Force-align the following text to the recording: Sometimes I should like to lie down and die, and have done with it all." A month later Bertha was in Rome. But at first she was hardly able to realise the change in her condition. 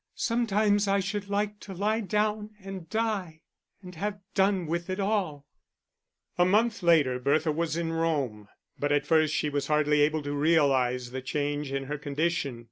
Sometimes 0.15 0.87
I 0.87 0.99
should 0.99 1.29
like 1.29 1.59
to 1.59 1.75
lie 1.75 1.99
down 2.01 2.55
and 2.59 2.89
die, 2.89 3.41
and 3.83 3.93
have 3.93 4.17
done 4.33 4.65
with 4.65 4.89
it 4.89 4.99
all." 4.99 5.45
A 6.39 6.43
month 6.43 6.81
later 6.81 7.19
Bertha 7.19 7.51
was 7.51 7.77
in 7.77 7.93
Rome. 7.93 8.47
But 8.79 8.91
at 8.91 9.05
first 9.05 9.31
she 9.31 9.49
was 9.51 9.67
hardly 9.67 10.01
able 10.01 10.23
to 10.23 10.33
realise 10.33 11.09
the 11.11 11.21
change 11.21 11.71
in 11.71 11.83
her 11.83 11.99
condition. 11.99 12.59